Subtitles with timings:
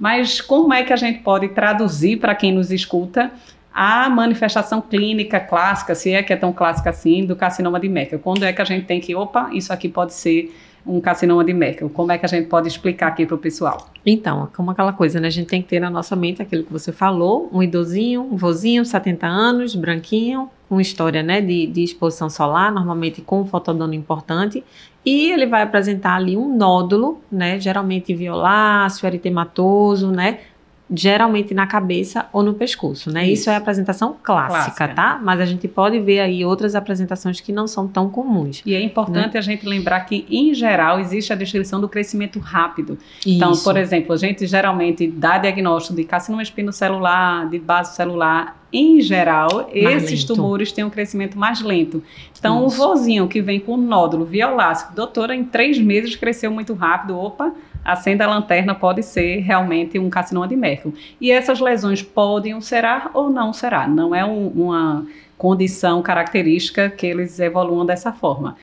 [0.00, 3.30] Mas como é que a gente pode traduzir para quem nos escuta
[3.72, 8.18] a manifestação clínica clássica, se é que é tão clássica assim, do carcinoma de Merkel?
[8.18, 10.54] Quando é que a gente tem que, opa, isso aqui pode ser
[10.86, 11.88] um carcinoma de Merkel?
[11.90, 13.90] Como é que a gente pode explicar aqui para o pessoal?
[14.04, 15.28] Então, como aquela coisa, né?
[15.28, 18.36] A gente tem que ter na nossa mente aquilo que você falou, um idosinho, um
[18.36, 23.92] vozinho, 70 anos, branquinho, com história, né, de, de exposição solar, normalmente com um fotodono
[23.92, 24.62] importante,
[25.04, 30.38] e ele vai apresentar ali um nódulo, né, geralmente violáceo, eritematoso, né,
[30.92, 33.24] geralmente na cabeça ou no pescoço, né?
[33.24, 35.20] Isso, Isso é a apresentação clássica, clássica, tá?
[35.22, 38.62] Mas a gente pode ver aí outras apresentações que não são tão comuns.
[38.66, 39.38] E é importante né?
[39.38, 42.98] a gente lembrar que, em geral, existe a descrição do crescimento rápido.
[43.24, 43.60] Então, Isso.
[43.60, 49.00] Então, por exemplo, a gente geralmente dá diagnóstico de carcinoma espinocelular, de base celular, em
[49.00, 50.34] geral, mais esses lento.
[50.34, 52.02] tumores têm um crescimento mais lento.
[52.38, 52.76] Então, Isso.
[52.76, 57.52] o vozinho que vem com nódulo violáceo, doutora, em três meses cresceu muito rápido, opa,
[57.84, 60.92] acenda a lanterna, pode ser realmente um carcinoma de Merkel.
[61.20, 63.88] E essas lesões podem ulcerar ou não será.
[63.88, 68.56] Não é um, uma condição característica que eles evoluam dessa forma.